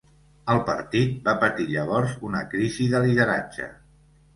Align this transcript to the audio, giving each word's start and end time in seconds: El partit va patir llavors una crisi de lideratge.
El 0.53 0.61
partit 0.69 1.13
va 1.29 1.37
patir 1.45 1.69
llavors 1.75 2.19
una 2.31 2.45
crisi 2.57 2.93
de 2.97 3.07
lideratge. 3.09 3.75